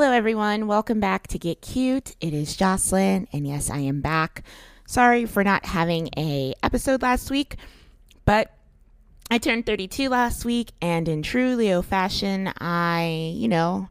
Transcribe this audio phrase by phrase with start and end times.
[0.00, 0.68] Hello, everyone.
[0.68, 2.14] Welcome back to Get Cute.
[2.20, 4.44] It is Jocelyn, and yes, I am back.
[4.86, 7.56] Sorry for not having a episode last week,
[8.24, 8.54] but
[9.28, 13.88] I turned 32 last week, and in true Leo fashion, I, you know,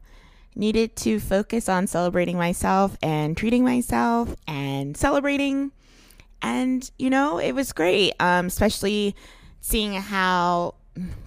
[0.56, 5.72] needed to focus on celebrating myself and treating myself and celebrating.
[6.40, 9.14] And, you know, it was great, um, especially
[9.60, 10.74] seeing how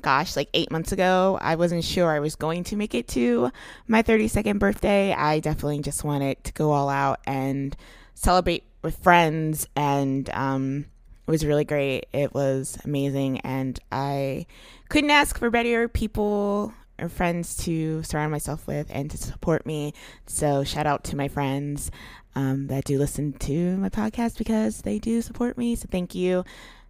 [0.01, 3.51] gosh, like eight months ago, I wasn't sure I was going to make it to
[3.87, 5.13] my 32nd birthday.
[5.13, 7.75] I definitely just wanted to go all out and
[8.13, 10.85] celebrate with friends, and um,
[11.27, 12.07] it was really great.
[12.13, 14.45] It was amazing, and I
[14.89, 19.93] couldn't ask for better people or friends to surround myself with and to support me.
[20.27, 21.91] So, shout out to my friends
[22.35, 25.75] um, that do listen to my podcast because they do support me.
[25.75, 26.45] So, thank you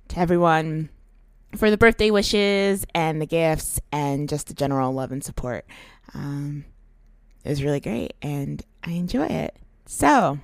[0.09, 0.89] to everyone
[1.55, 5.65] for the birthday wishes and the gifts and just the general love and support.
[6.13, 6.65] Um,
[7.43, 9.55] it was really great and I enjoy it.
[9.85, 10.39] So,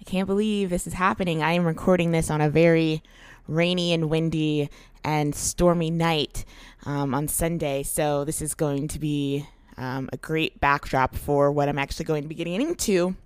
[0.00, 1.42] I can't believe this is happening.
[1.42, 3.02] I am recording this on a very
[3.48, 4.68] rainy and windy
[5.04, 6.44] and stormy night
[6.84, 7.82] um, on Sunday.
[7.82, 12.22] So, this is going to be um, a great backdrop for what I'm actually going
[12.22, 13.16] to be getting into,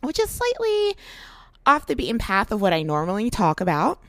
[0.00, 0.96] which is slightly
[1.66, 4.00] off the beaten path of what I normally talk about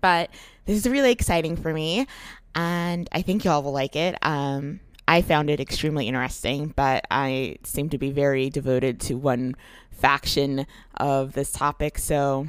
[0.00, 0.30] but
[0.66, 2.06] this is really exciting for me,
[2.54, 4.16] and I think y'all will like it.
[4.22, 9.56] Um, I found it extremely interesting, but I seem to be very devoted to one
[9.90, 10.66] faction
[10.96, 12.46] of this topic, so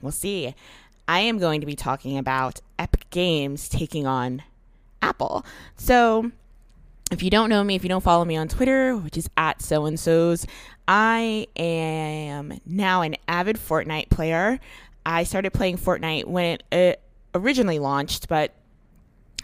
[0.00, 0.54] we'll see.
[1.08, 4.42] I am going to be talking about Epic Games taking on
[5.02, 5.44] Apple.
[5.76, 6.32] So,
[7.12, 9.62] if you don't know me, if you don't follow me on Twitter, which is at
[9.62, 10.46] so and so's,
[10.88, 14.60] I am now an avid Fortnite player.
[15.06, 17.00] I started playing Fortnite when it
[17.32, 18.52] originally launched, but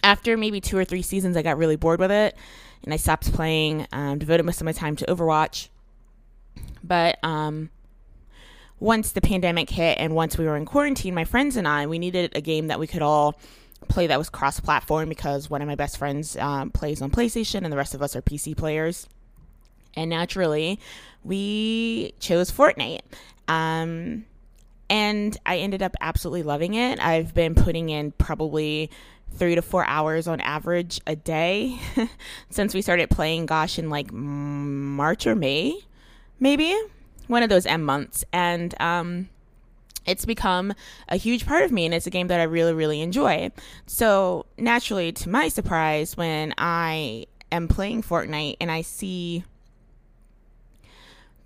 [0.02, 2.36] after maybe two or three seasons, I got really bored with it
[2.82, 5.68] and I stopped playing, um, devoted most of my time to Overwatch.
[6.82, 7.70] But um,
[8.80, 12.00] once the pandemic hit and once we were in quarantine, my friends and I, we
[12.00, 13.38] needed a game that we could all
[13.88, 17.62] play that was cross platform because one of my best friends um, plays on PlayStation
[17.62, 19.08] and the rest of us are PC players.
[19.94, 20.80] And naturally,
[21.22, 23.02] we chose Fortnite.
[23.46, 24.24] Um,
[24.92, 27.00] and I ended up absolutely loving it.
[27.00, 28.90] I've been putting in probably
[29.30, 31.80] three to four hours on average a day
[32.50, 35.78] since we started playing, gosh, in like March or May,
[36.38, 36.78] maybe
[37.26, 38.22] one of those M months.
[38.34, 39.30] And, um,
[40.04, 40.74] it's become
[41.08, 43.50] a huge part of me and it's a game that I really, really enjoy.
[43.86, 49.44] So, naturally, to my surprise, when I am playing Fortnite and I see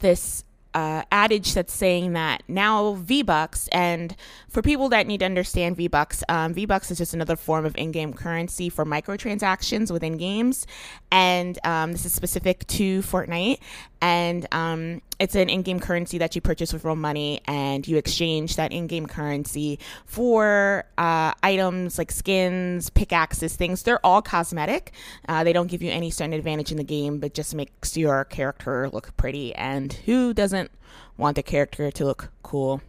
[0.00, 0.42] this
[0.76, 4.14] uh, adage that's saying that now V Bucks, and
[4.50, 7.64] for people that need to understand V Bucks, um, V Bucks is just another form
[7.64, 10.66] of in game currency for microtransactions within games.
[11.10, 13.58] And um, this is specific to Fortnite.
[14.06, 17.96] And um, it's an in game currency that you purchase with real money, and you
[17.96, 23.82] exchange that in game currency for uh, items like skins, pickaxes, things.
[23.82, 24.92] They're all cosmetic.
[25.28, 28.22] Uh, they don't give you any certain advantage in the game, but just makes your
[28.26, 29.52] character look pretty.
[29.56, 30.70] And who doesn't
[31.16, 32.82] want the character to look cool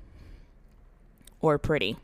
[1.42, 1.98] or pretty.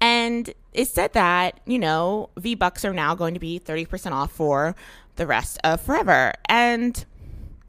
[0.00, 4.32] And it said that, you know, V Bucks are now going to be 30% off
[4.32, 4.74] for
[5.16, 6.32] the rest of forever.
[6.48, 7.04] And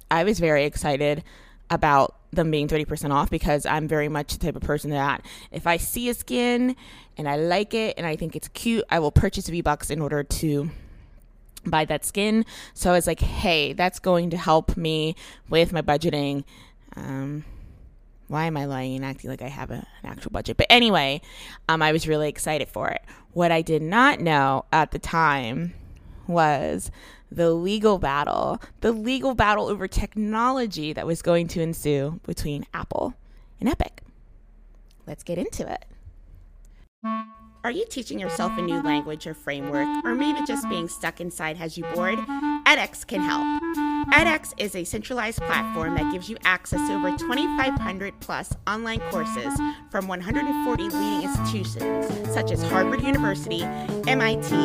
[0.10, 1.24] I was very excited
[1.70, 5.68] about them being 30% off because I'm very much the type of person that if
[5.68, 6.76] I see a skin
[7.18, 10.02] and I like it and I think it's cute, I will purchase V Bucks in
[10.02, 10.70] order to
[11.66, 12.46] buy that skin.
[12.74, 15.16] So I was like, hey, that's going to help me
[15.50, 16.44] with my budgeting.
[16.96, 17.44] Um,
[18.28, 20.58] why am I lying and acting like I have a, an actual budget?
[20.58, 21.22] But anyway,
[21.70, 23.02] um, I was really excited for it.
[23.34, 25.74] What I did not know at the time
[26.28, 26.92] was
[27.32, 33.16] the legal battle, the legal battle over technology that was going to ensue between Apple
[33.60, 34.02] and Epic.
[35.06, 35.86] Let's get into it.
[37.68, 41.58] Are you teaching yourself a new language or framework, or maybe just being stuck inside
[41.58, 42.18] has you bored?
[42.66, 43.44] edX can help.
[44.14, 49.54] edX is a centralized platform that gives you access to over 2,500 plus online courses
[49.92, 53.64] from 140 leading institutions such as Harvard University,
[54.08, 54.56] MIT,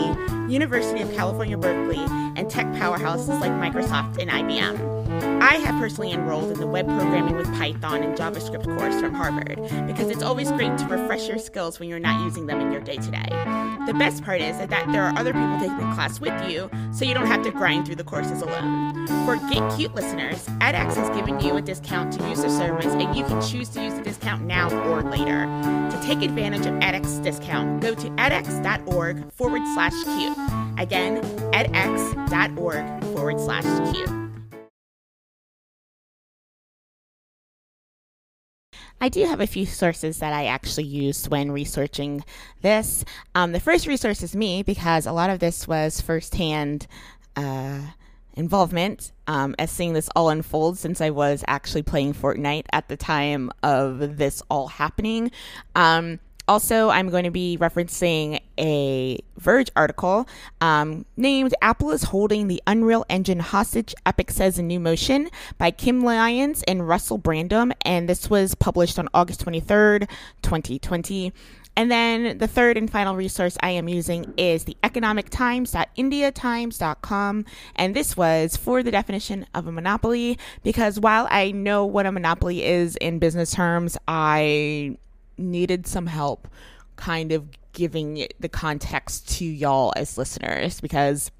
[0.48, 2.04] University of California, Berkeley,
[2.36, 5.01] and tech powerhouses like Microsoft and IBM.
[5.22, 9.56] I have personally enrolled in the Web Programming with Python and JavaScript course from Harvard
[9.86, 12.80] because it's always great to refresh your skills when you're not using them in your
[12.80, 13.28] day to day.
[13.86, 17.04] The best part is that there are other people taking the class with you, so
[17.04, 19.06] you don't have to grind through the courses alone.
[19.26, 23.16] For Get Cute listeners, edX is giving you a discount to use the service, and
[23.16, 25.46] you can choose to use the discount now or later.
[25.90, 30.38] To take advantage of edX discount, go to edx.org forward slash cute.
[30.78, 31.22] Again,
[31.52, 34.21] edx.org forward slash cute.
[39.02, 42.22] I do have a few sources that I actually used when researching
[42.60, 43.04] this.
[43.34, 46.86] Um, the first resource is me because a lot of this was firsthand
[47.34, 47.80] uh,
[48.34, 52.96] involvement um, as seeing this all unfold since I was actually playing Fortnite at the
[52.96, 55.32] time of this all happening.
[55.74, 56.20] Um,
[56.52, 60.28] also, I'm going to be referencing a Verge article
[60.60, 65.70] um, named Apple is Holding the Unreal Engine Hostage, Epic Says in New Motion by
[65.70, 67.72] Kim Lyons and Russell Brandom.
[67.86, 70.10] And this was published on August 23rd,
[70.42, 71.32] 2020.
[71.74, 77.44] And then the third and final resource I am using is the economictimes.indiatimes.com.
[77.76, 82.12] And this was for the definition of a monopoly because while I know what a
[82.12, 84.98] monopoly is in business terms, I
[85.42, 86.48] needed some help
[86.96, 91.30] kind of giving the context to y'all as listeners because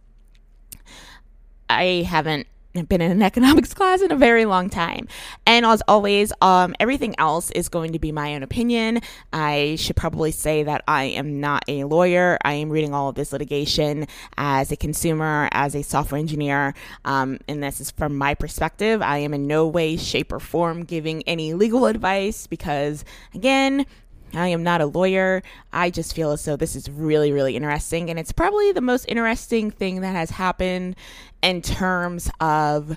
[1.69, 5.06] I haven't been in an economics class in a very long time.
[5.46, 9.00] And as always, um, everything else is going to be my own opinion.
[9.32, 12.38] I should probably say that I am not a lawyer.
[12.44, 16.74] I am reading all of this litigation as a consumer, as a software engineer.
[17.04, 19.02] Um, and this is from my perspective.
[19.02, 23.04] I am in no way, shape, or form giving any legal advice because,
[23.34, 23.86] again,
[24.34, 25.42] I am not a lawyer.
[25.72, 28.08] I just feel as though this is really, really interesting.
[28.08, 30.96] And it's probably the most interesting thing that has happened
[31.42, 32.96] in terms of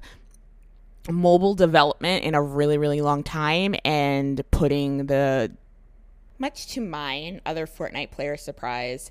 [1.10, 5.52] mobile development in a really, really long time and putting the.
[6.38, 9.10] Much to my and other Fortnite players' surprise,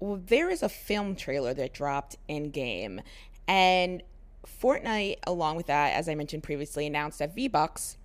[0.00, 3.00] well, there is a film trailer that dropped in game.
[3.46, 4.02] And
[4.46, 7.96] Fortnite, along with that, as I mentioned previously, announced that V Bucks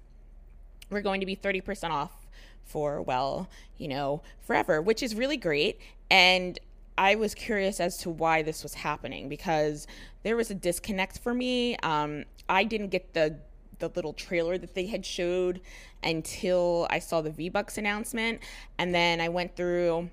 [0.89, 2.27] were going to be 30% off
[2.63, 5.79] for, well, you know, forever, which is really great.
[6.11, 6.59] And
[6.99, 9.87] I was curious as to why this was happening because
[10.23, 11.77] there was a disconnect for me.
[11.77, 13.37] Um, I didn't get the
[13.79, 15.61] the little trailer that they had showed
[16.03, 18.41] until I saw the V Bucks announcement,
[18.77, 20.09] and then I went through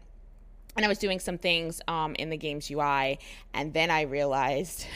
[0.76, 3.18] and I was doing some things um, in the game's UI,
[3.52, 4.86] and then I realized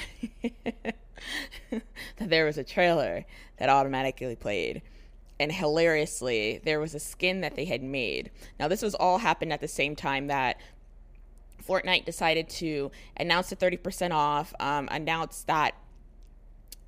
[0.43, 0.95] that
[2.21, 3.25] there was a trailer
[3.57, 4.83] that automatically played
[5.41, 8.31] and hilariously, there was a skin that they had made.
[8.59, 10.61] Now, this was all happened at the same time that
[11.71, 15.77] Fortnite decided to announce the 30% off, um, announce that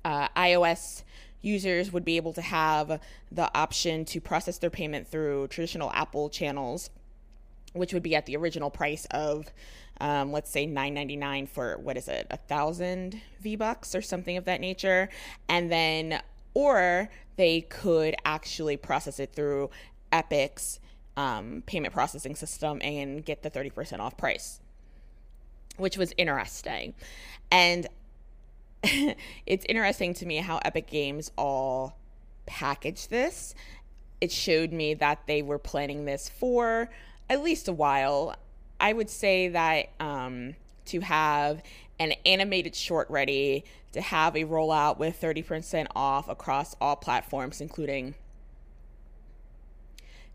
[0.03, 1.03] uh, iOS
[1.41, 2.99] users would be able to have
[3.31, 6.89] the option to process their payment through traditional Apple channels,
[7.71, 9.45] which would be at the original price of,
[10.01, 14.01] um, let's say, nine ninety nine for what is it, a thousand V bucks or
[14.01, 15.09] something of that nature,
[15.47, 16.21] and then
[16.53, 19.69] or they could actually process it through
[20.11, 20.79] Epic's
[21.17, 24.59] um, payment processing system and get the 30% off price,
[25.77, 26.93] which was interesting.
[27.51, 27.87] And
[28.83, 31.97] it's interesting to me how Epic Games all
[32.45, 33.55] packaged this.
[34.21, 36.89] It showed me that they were planning this for
[37.29, 38.35] at least a while.
[38.79, 41.61] I would say that um, to have
[41.99, 43.63] an animated short ready
[43.93, 48.15] to have a rollout with 30% off across all platforms, including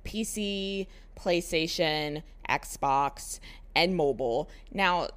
[0.04, 3.40] PC, PlayStation, Xbox,
[3.78, 4.50] and mobile.
[4.72, 5.08] Now,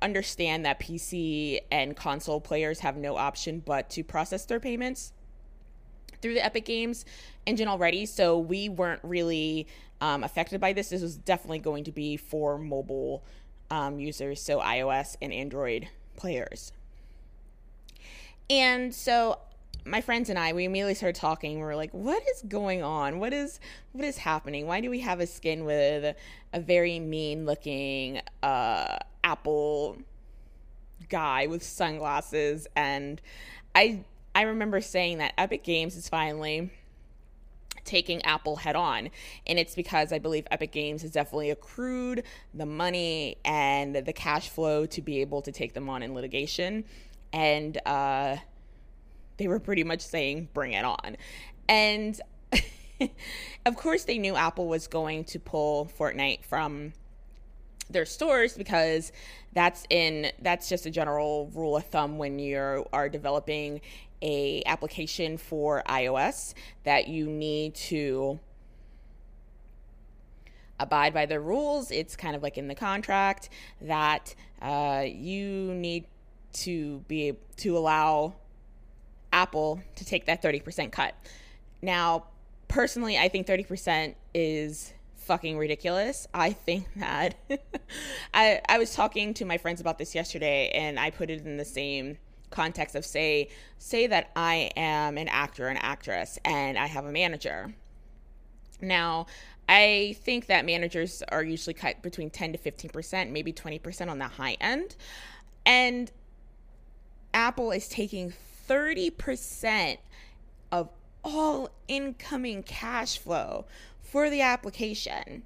[0.00, 5.12] understand that PC and console players have no option but to process their payments
[6.22, 7.04] through the Epic Games
[7.44, 9.66] engine already, so we weren't really
[10.00, 10.88] um, affected by this.
[10.88, 13.22] This was definitely going to be for mobile
[13.70, 16.72] um, users, so iOS and Android players.
[18.48, 19.38] And so
[19.84, 21.56] my friends and I, we immediately started talking.
[21.56, 23.18] We were like, "What is going on?
[23.18, 23.60] What is
[23.92, 24.66] what is happening?
[24.66, 26.16] Why do we have a skin with
[26.52, 29.98] a very mean-looking uh, Apple
[31.08, 33.20] guy with sunglasses?" And
[33.74, 36.70] I I remember saying that Epic Games is finally
[37.84, 39.10] taking Apple head on.
[39.46, 42.22] And it's because I believe Epic Games has definitely accrued
[42.54, 46.84] the money and the cash flow to be able to take them on in litigation.
[47.32, 48.36] And uh,
[49.36, 51.16] they were pretty much saying, bring it on.
[51.68, 52.20] And
[53.66, 56.92] of course, they knew Apple was going to pull Fortnite from
[57.90, 59.12] their stores because
[59.52, 63.80] that's in that's just a general rule of thumb when you are developing
[64.22, 68.38] a application for iOS that you need to
[70.78, 71.90] abide by the rules.
[71.90, 73.48] It's kind of like in the contract
[73.80, 76.06] that uh, you need
[76.52, 78.34] to be to allow
[79.32, 81.14] Apple to take that 30% cut.
[81.80, 82.26] Now,
[82.68, 86.26] personally, I think 30% is fucking ridiculous.
[86.34, 87.34] I think that
[88.34, 91.56] I I was talking to my friends about this yesterday and I put it in
[91.56, 92.18] the same
[92.50, 93.48] context of say
[93.78, 97.72] say that I am an actor an actress and I have a manager.
[98.80, 99.26] Now,
[99.68, 104.26] I think that managers are usually cut between 10 to 15%, maybe 20% on the
[104.26, 104.96] high end.
[105.64, 106.10] And
[107.32, 108.32] Apple is taking
[108.68, 109.98] 30%
[110.70, 110.88] of
[111.24, 113.64] all incoming cash flow
[114.00, 115.42] for the application.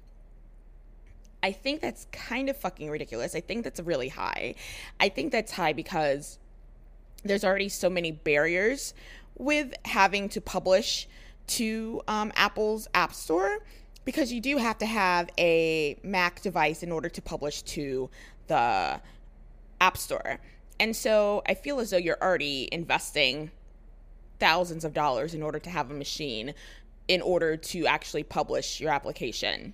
[1.43, 3.35] I think that's kind of fucking ridiculous.
[3.35, 4.55] I think that's really high.
[4.99, 6.39] I think that's high because
[7.23, 8.93] there's already so many barriers
[9.37, 11.07] with having to publish
[11.47, 13.59] to um, Apple's App Store
[14.03, 18.09] because you do have to have a Mac device in order to publish to
[18.47, 18.99] the
[19.79, 20.39] App Store.
[20.79, 23.51] And so I feel as though you're already investing
[24.39, 26.53] thousands of dollars in order to have a machine
[27.07, 29.73] in order to actually publish your application.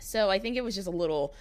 [0.00, 1.34] So I think it was just a little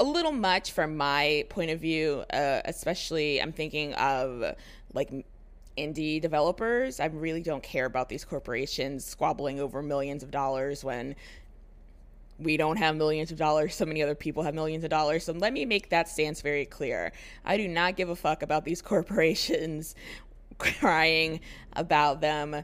[0.00, 4.56] a little much from my point of view, uh, especially I'm thinking of
[4.92, 5.12] like
[5.78, 6.98] indie developers.
[6.98, 11.14] I really don't care about these corporations squabbling over millions of dollars when
[12.38, 13.74] we don't have millions of dollars.
[13.74, 15.24] So many other people have millions of dollars.
[15.24, 17.12] So let me make that stance very clear.
[17.44, 19.94] I do not give a fuck about these corporations
[20.58, 21.40] crying
[21.72, 22.62] about them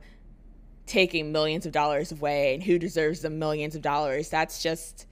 [0.86, 4.28] taking millions of dollars away and who deserves the millions of dollars.
[4.28, 5.06] That's just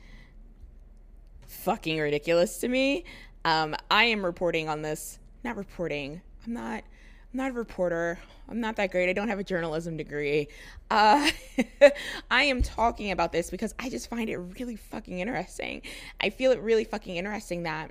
[1.47, 3.05] fucking ridiculous to me.
[3.45, 6.21] Um, I am reporting on this, not reporting.
[6.47, 6.85] I'm not.
[7.33, 8.19] I'm not a reporter.
[8.49, 9.11] I'm not that great.
[9.11, 10.49] I don't have a journalism degree.
[10.91, 11.31] Uh,
[12.31, 15.83] I am talking about this because I just find it really fucking interesting.
[16.21, 17.91] I feel it really fucking interesting that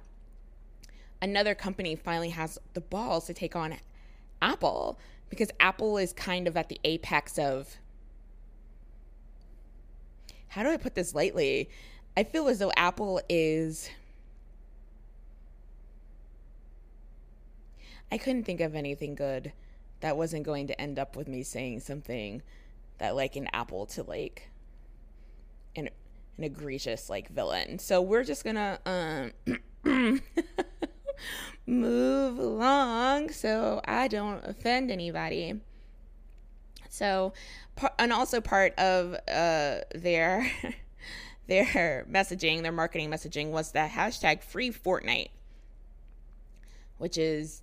[1.21, 3.75] another company finally has the balls to take on
[4.41, 7.77] Apple because Apple is kind of at the apex of
[10.49, 11.69] how do I put this lightly?
[12.15, 13.89] I feel as though Apple is
[18.11, 19.51] I couldn't think of anything good
[19.99, 22.41] that wasn't going to end up with me saying something
[22.99, 24.49] that like an apple to like
[25.75, 25.89] an
[26.37, 27.79] an egregious like villain.
[27.79, 29.31] So we're just gonna um
[31.65, 35.61] move along so I don't offend anybody.
[36.89, 37.33] So,
[37.99, 40.49] and also part of uh, their
[41.47, 45.29] their messaging, their marketing messaging was the hashtag free Fortnite,
[46.97, 47.61] which is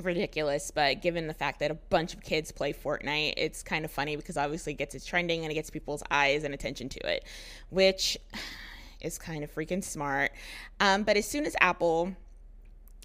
[0.00, 0.70] ridiculous.
[0.70, 4.16] But given the fact that a bunch of kids play Fortnite, it's kind of funny
[4.16, 7.24] because obviously it gets it trending and it gets people's eyes and attention to it,
[7.70, 8.16] which
[9.00, 10.32] is kind of freaking smart.
[10.80, 12.14] Um, but as soon as Apple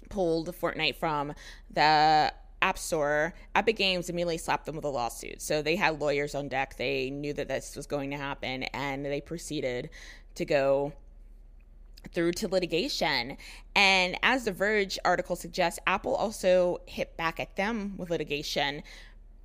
[0.08, 1.34] pulled Fortnite from
[1.70, 5.42] the App Store, Epic Games immediately slapped them with a lawsuit.
[5.42, 6.76] So they had lawyers on deck.
[6.76, 9.90] They knew that this was going to happen and they proceeded
[10.36, 10.92] to go
[12.12, 13.36] through to litigation.
[13.74, 18.82] And as the Verge article suggests, Apple also hit back at them with litigation,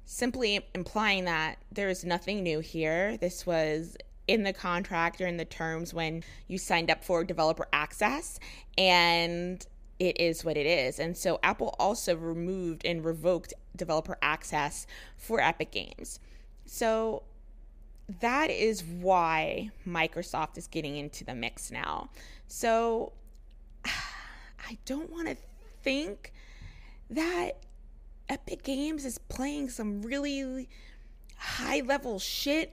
[0.05, 3.17] simply implying that there is nothing new here.
[3.17, 7.67] This was in the contract or in the terms when you signed up for developer
[7.73, 8.39] access.
[8.77, 9.65] And
[9.99, 10.99] it is what it is.
[10.99, 16.19] And so Apple also removed and revoked developer access for Epic Games.
[16.65, 17.23] So
[18.21, 22.09] that is why Microsoft is getting into the mix now.
[22.47, 23.13] So
[23.85, 25.37] I don't want to
[25.83, 26.33] think
[27.09, 27.57] that
[28.29, 30.69] Epic Games is playing some really
[31.37, 32.71] high level shit,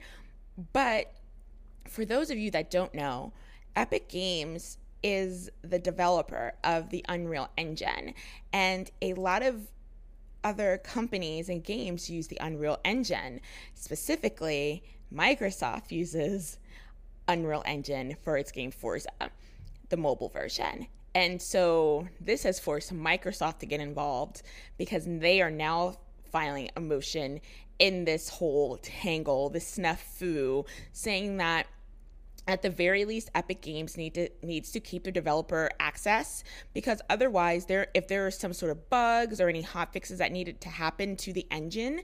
[0.72, 1.12] but
[1.88, 3.32] for those of you that don't know,
[3.76, 8.14] Epic Games is the developer of the Unreal Engine.
[8.52, 9.68] And a lot of
[10.44, 13.40] other companies and games use the Unreal Engine.
[13.74, 14.82] Specifically,
[15.12, 16.58] Microsoft uses
[17.28, 19.10] Unreal Engine for its game Forza,
[19.88, 20.86] the mobile version.
[21.14, 24.42] And so this has forced Microsoft to get involved
[24.78, 25.96] because they are now
[26.30, 27.40] filing a motion
[27.78, 31.66] in this whole tangle, this snafu, saying that
[32.50, 36.42] at the very least epic games need to needs to keep the developer access
[36.74, 40.32] because otherwise there if there are some sort of bugs or any hot fixes that
[40.32, 42.00] needed to happen to the engine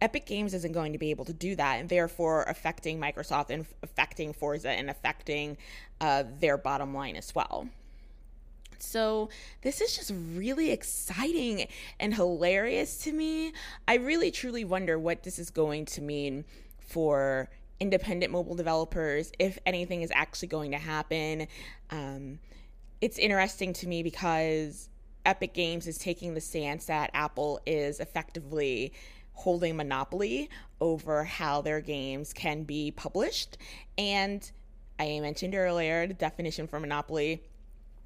[0.00, 3.66] epic games isn't going to be able to do that and therefore affecting microsoft and
[3.82, 5.56] affecting forza and affecting
[6.00, 7.68] uh, their bottom line as well
[8.78, 9.30] So,
[9.62, 11.66] this is just really exciting
[11.98, 13.54] and hilarious to me.
[13.88, 16.44] I really truly wonder what this is going to mean
[16.78, 17.48] for
[17.80, 21.46] independent mobile developers, if anything is actually going to happen.
[21.90, 22.38] Um,
[23.00, 24.88] it's interesting to me because
[25.24, 28.92] Epic Games is taking the stance that Apple is effectively
[29.32, 30.48] holding monopoly
[30.80, 33.58] over how their games can be published.
[33.98, 34.50] And
[34.98, 37.42] I mentioned earlier the definition for monopoly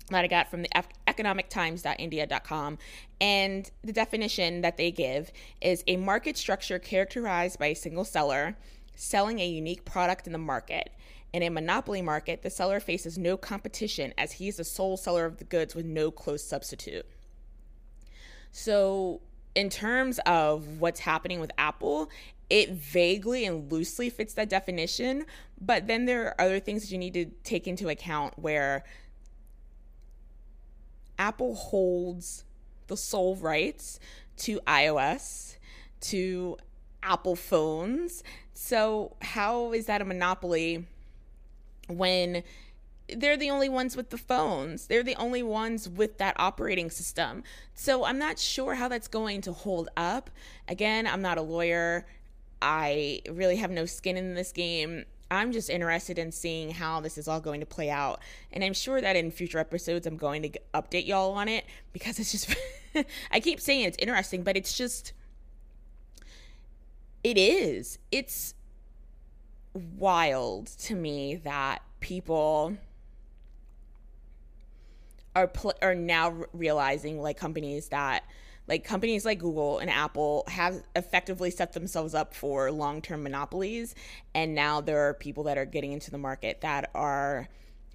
[0.08, 0.68] that I got from the
[1.06, 2.78] economictimes.india.com.
[3.20, 8.56] And the definition that they give is a market structure characterized by a single seller
[8.94, 10.90] selling a unique product in the market.
[11.32, 15.24] In a monopoly market, the seller faces no competition as he is the sole seller
[15.24, 17.06] of the goods with no close substitute.
[18.50, 19.20] So,
[19.54, 22.10] in terms of what's happening with Apple,
[22.48, 25.24] it vaguely and loosely fits that definition,
[25.60, 28.84] but then there are other things that you need to take into account where
[31.16, 32.44] Apple holds
[32.88, 34.00] the sole rights
[34.38, 35.56] to iOS,
[36.00, 36.56] to
[37.02, 38.24] Apple phones.
[38.62, 40.84] So, how is that a monopoly
[41.88, 42.42] when
[43.08, 44.86] they're the only ones with the phones?
[44.86, 47.42] They're the only ones with that operating system.
[47.74, 50.28] So, I'm not sure how that's going to hold up.
[50.68, 52.06] Again, I'm not a lawyer.
[52.60, 55.06] I really have no skin in this game.
[55.30, 58.20] I'm just interested in seeing how this is all going to play out.
[58.52, 61.64] And I'm sure that in future episodes, I'm going to update y'all on it
[61.94, 62.54] because it's just,
[63.32, 65.14] I keep saying it's interesting, but it's just,
[67.22, 67.98] it is.
[68.10, 68.54] It's
[69.74, 72.76] wild to me that people
[75.36, 78.24] are pl- are now realizing like companies that
[78.66, 83.94] like companies like Google and Apple have effectively set themselves up for long-term monopolies
[84.34, 87.48] and now there are people that are getting into the market that are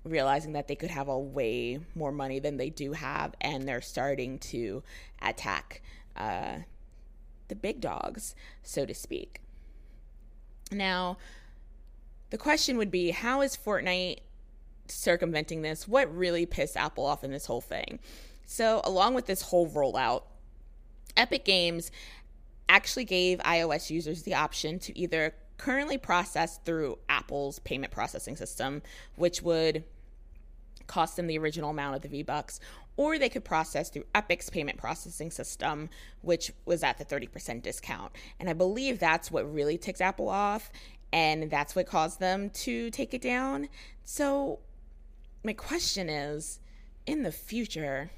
[0.05, 3.81] realizing that they could have a way more money than they do have and they're
[3.81, 4.81] starting to
[5.21, 5.81] attack
[6.15, 6.57] uh,
[7.47, 9.41] the big dogs, so to speak.
[10.71, 11.17] Now,
[12.29, 14.19] the question would be how is Fortnite
[14.87, 15.87] circumventing this?
[15.87, 17.99] What really pissed Apple off in this whole thing?
[18.45, 20.23] So, along with this whole rollout,
[21.17, 21.91] Epic Games
[22.67, 28.81] actually gave iOS users the option to either currently process through Apple's payment processing system,
[29.15, 29.83] which would
[30.87, 32.59] cost them the original amount of the V Bucks,
[32.97, 35.89] or they could process through Epic's payment processing system,
[36.21, 38.11] which was at the 30% discount.
[38.39, 40.71] And I believe that's what really ticks Apple off,
[41.11, 43.67] and that's what caused them to take it down.
[44.03, 44.59] So,
[45.43, 46.59] my question is
[47.05, 48.09] in the future,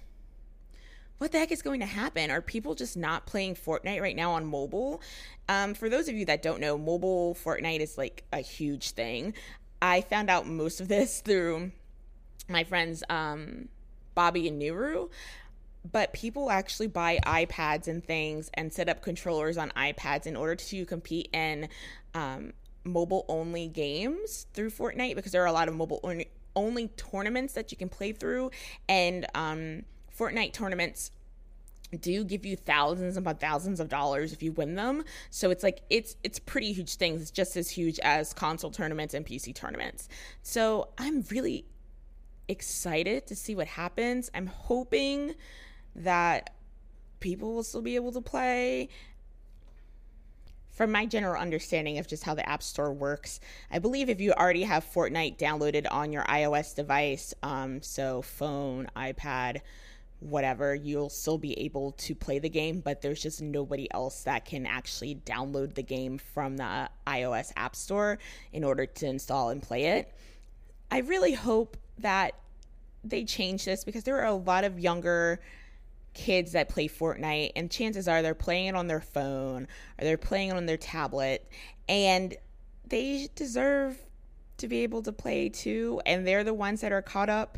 [1.18, 2.30] what the heck is going to happen?
[2.30, 5.02] Are people just not playing Fortnite right now on mobile?
[5.50, 9.34] Um, for those of you that don't know, mobile Fortnite is like a huge thing.
[9.82, 11.72] I found out most of this through
[12.48, 13.68] my friends um,
[14.18, 15.10] Bobby and Nuru.
[15.90, 20.56] But people actually buy iPads and things and set up controllers on iPads in order
[20.56, 21.70] to compete in
[22.16, 22.54] um,
[22.84, 26.02] mobile only games through Fortnite because there are a lot of mobile
[26.56, 28.50] only, tournaments that you can play through.
[28.90, 29.84] And um,
[30.18, 31.12] Fortnite tournaments
[32.02, 35.04] do give you thousands upon thousands of dollars if you win them.
[35.30, 37.22] So it's like it's it's pretty huge things.
[37.22, 40.10] It's just as huge as console tournaments and PC tournaments.
[40.42, 41.66] So I'm really
[42.48, 44.30] excited to see what happens.
[44.34, 45.36] I'm hoping
[45.96, 46.52] that
[47.20, 48.90] people will still be able to play.
[50.70, 53.40] From my general understanding of just how the App Store works,
[53.72, 58.88] I believe if you already have Fortnite downloaded on your iOS device, um, so phone,
[58.96, 59.62] iPad,
[60.20, 64.46] whatever, you'll still be able to play the game, but there's just nobody else that
[64.46, 68.20] can actually download the game from the iOS App Store
[68.54, 70.14] in order to install and play it.
[70.92, 72.34] I really hope that
[73.04, 75.40] they change this because there are a lot of younger
[76.14, 79.68] kids that play Fortnite, and chances are they're playing it on their phone
[80.00, 81.50] or they're playing it on their tablet,
[81.88, 82.36] and
[82.88, 83.98] they deserve
[84.58, 86.02] to be able to play too.
[86.06, 87.58] And they're the ones that are caught up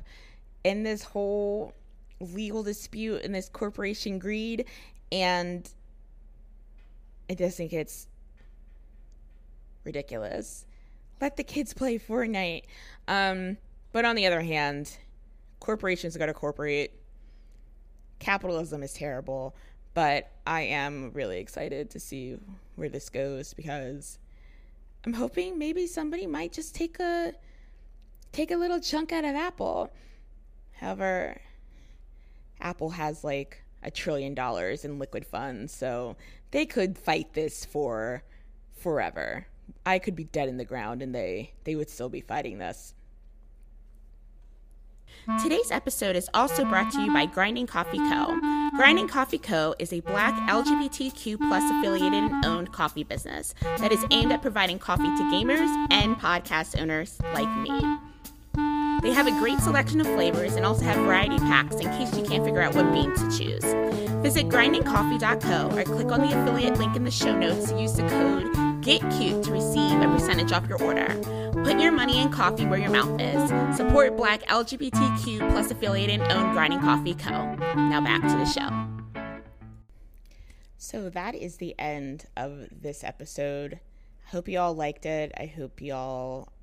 [0.64, 1.74] in this whole
[2.20, 4.66] legal dispute and this corporation greed.
[5.12, 5.70] And
[7.30, 8.08] I just think it's
[9.86, 10.66] ridiculous.
[11.22, 12.64] Let the kids play Fortnite.
[13.08, 13.58] Um,
[13.92, 14.98] but on the other hand,
[15.60, 16.94] corporations got to corporate.
[18.20, 19.56] Capitalism is terrible,
[19.94, 22.38] but I am really excited to see
[22.76, 24.20] where this goes because
[25.06, 27.34] I'm hoping maybe somebody might just take a
[28.32, 29.92] take a little chunk out of Apple.
[30.74, 31.40] However,
[32.60, 36.18] Apple has like a trillion dollars in liquid funds, so
[36.52, 38.24] they could fight this for
[38.74, 39.48] forever.
[39.86, 42.94] I could be dead in the ground and they they would still be fighting this.
[45.44, 48.40] Today's episode is also brought to you by Grinding Coffee Co.
[48.76, 49.76] Grinding Coffee Co.
[49.78, 54.80] is a black LGBTQ plus affiliated and owned coffee business that is aimed at providing
[54.80, 57.80] coffee to gamers and podcast owners like me.
[59.02, 62.24] They have a great selection of flavors and also have variety packs in case you
[62.24, 63.64] can't figure out what bean to choose.
[64.24, 68.08] Visit grindingcoffee.co or click on the affiliate link in the show notes to use the
[68.10, 68.52] code
[68.82, 71.08] GETCUTE to receive a percentage off your order.
[71.52, 73.50] Put your money in coffee where your mouth is.
[73.76, 77.56] Support Black LGBTQ plus affiliated and owned Grinding Coffee Co.
[77.76, 79.22] Now back to the show.
[80.78, 83.80] So that is the end of this episode.
[84.28, 85.32] Hope you all liked it.
[85.38, 86.54] I hope you all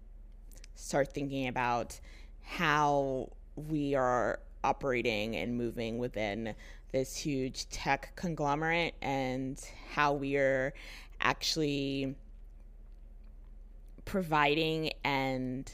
[0.76, 1.98] start thinking about
[2.42, 6.54] how we are operating and moving within
[6.92, 10.72] this huge tech conglomerate and how we are
[11.20, 12.14] actually
[14.06, 15.70] providing and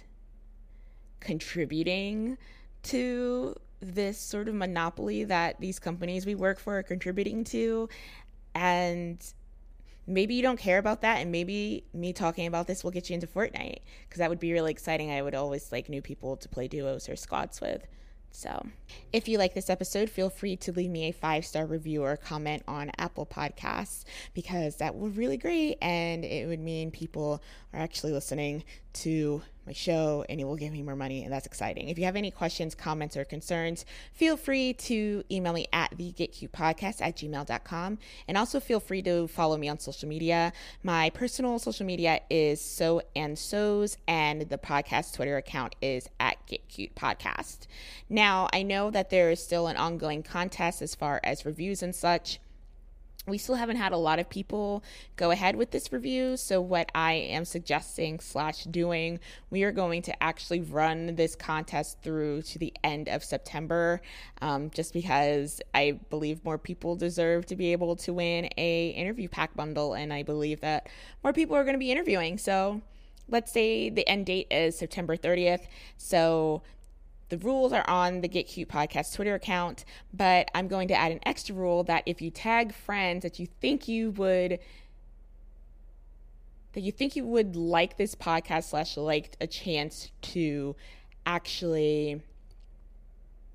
[1.21, 2.37] contributing
[2.83, 7.89] to this sort of monopoly that these companies we work for are contributing to
[8.55, 9.33] and
[10.07, 13.15] maybe you don't care about that and maybe me talking about this will get you
[13.15, 15.11] into Fortnite because that would be really exciting.
[15.11, 17.87] I would always like new people to play duos or squads with.
[18.35, 18.67] So,
[19.13, 22.17] if you like this episode, feel free to leave me a five star review or
[22.17, 27.43] comment on Apple Podcasts because that would be really great and it would mean people
[27.73, 31.47] are actually listening to my show and it will give me more money and that's
[31.47, 31.89] exciting.
[31.89, 36.13] If you have any questions, comments, or concerns, feel free to email me at the
[36.13, 40.53] Podcast at gmail.com and also feel free to follow me on social media.
[40.83, 46.45] My personal social media is so and so's and the podcast Twitter account is at
[46.47, 47.67] Get Cute Podcast.
[48.09, 51.95] Now I know that there is still an ongoing contest as far as reviews and
[51.95, 52.41] such
[53.27, 54.83] we still haven't had a lot of people
[55.17, 56.37] go ahead with this review.
[56.37, 61.99] So what i am suggesting slash doing we are going to actually run this contest
[62.03, 64.01] through to the end of september
[64.41, 69.29] um, just because i believe more people deserve to be able to win a interview
[69.29, 70.89] pack bundle and i believe that
[71.23, 72.39] more people are going to be interviewing.
[72.39, 72.81] So
[73.29, 76.63] let's say the end date is september 30th so
[77.33, 81.13] the rules are on the Get Cute podcast Twitter account, but I'm going to add
[81.13, 84.59] an extra rule that if you tag friends that you think you would
[86.75, 90.77] that you think you would like this podcast slash like a chance to
[91.25, 92.21] actually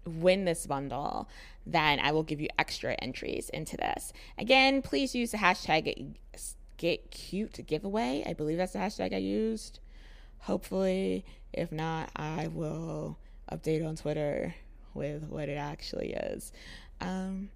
[0.08, 1.30] win this bundle,
[1.63, 4.12] then I will give you extra entries into this.
[4.40, 6.16] Again, please use the hashtag
[6.78, 8.24] get cute giveaway.
[8.26, 9.78] I believe that's the hashtag I used.
[10.40, 13.20] Hopefully, if not, I will
[13.51, 14.55] update on Twitter
[14.93, 16.51] with what it actually is.
[17.01, 17.49] Um,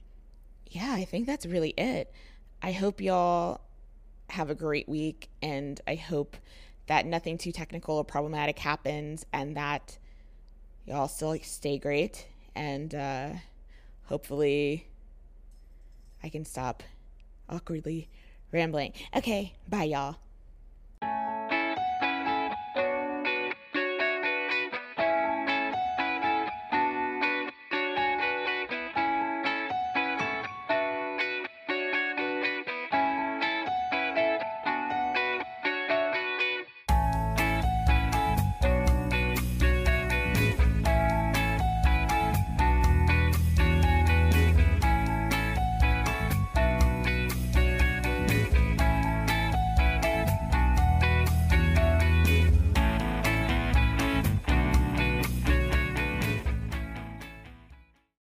[0.67, 2.13] yeah, I think that's really it.
[2.61, 3.61] I hope y'all
[4.29, 6.37] have a great week, and I hope
[6.87, 9.97] that nothing too technical or problematic happens, and that
[10.85, 12.27] y'all still stay great.
[12.55, 13.29] And uh,
[14.05, 14.87] hopefully,
[16.23, 16.83] I can stop
[17.49, 18.09] awkwardly
[18.51, 18.93] rambling.
[19.15, 20.17] Okay, bye, y'all.